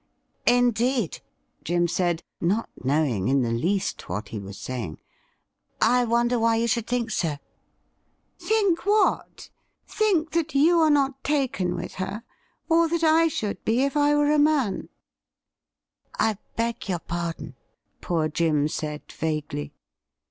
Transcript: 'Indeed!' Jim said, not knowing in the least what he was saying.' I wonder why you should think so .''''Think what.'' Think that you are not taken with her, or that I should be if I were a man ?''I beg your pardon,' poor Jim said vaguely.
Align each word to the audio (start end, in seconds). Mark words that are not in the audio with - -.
'Indeed!' 0.61 1.19
Jim 1.63 1.87
said, 1.87 2.23
not 2.41 2.71
knowing 2.83 3.27
in 3.27 3.43
the 3.43 3.51
least 3.51 4.09
what 4.09 4.29
he 4.29 4.39
was 4.39 4.57
saying.' 4.57 4.99
I 5.99 6.05
wonder 6.05 6.39
why 6.39 6.55
you 6.55 6.65
should 6.65 6.87
think 6.87 7.11
so 7.11 7.37
.''''Think 8.49 8.83
what.'' 8.87 9.51
Think 9.87 10.31
that 10.31 10.55
you 10.55 10.79
are 10.79 10.89
not 10.89 11.23
taken 11.23 11.75
with 11.75 11.93
her, 12.01 12.23
or 12.67 12.87
that 12.89 13.03
I 13.03 13.27
should 13.27 13.63
be 13.63 13.83
if 13.83 13.95
I 13.95 14.15
were 14.15 14.31
a 14.31 14.39
man 14.39 14.89
?''I 16.19 16.39
beg 16.55 16.89
your 16.89 16.97
pardon,' 16.97 17.53
poor 18.01 18.27
Jim 18.27 18.67
said 18.69 19.03
vaguely. 19.11 19.71